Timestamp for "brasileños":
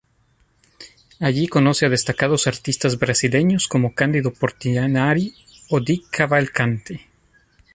2.97-3.67